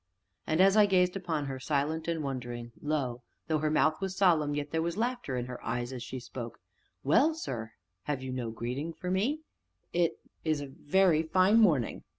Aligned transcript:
And, 0.47 0.61
as 0.61 0.75
I 0.75 0.87
gazed 0.87 1.15
upon 1.15 1.45
her, 1.45 1.59
silent 1.59 2.07
and 2.07 2.23
wondering, 2.23 2.71
lo! 2.81 3.21
though 3.45 3.59
her 3.59 3.69
mouth 3.69 4.01
was 4.01 4.17
solemn 4.17 4.55
yet 4.55 4.71
there 4.71 4.81
was 4.81 4.97
laughter 4.97 5.37
in 5.37 5.45
her 5.45 5.63
eyes 5.63 5.93
as 5.93 6.01
she 6.01 6.19
spoke. 6.19 6.59
"Well, 7.03 7.35
sir 7.35 7.73
have 8.05 8.23
you 8.23 8.31
no 8.31 8.49
greeting 8.49 8.93
for 8.93 9.11
me?" 9.11 9.41
"It 9.93 10.13
is 10.43 10.59
a 10.59 10.65
very 10.65 11.21
fine 11.21 11.59
morning!" 11.59 12.03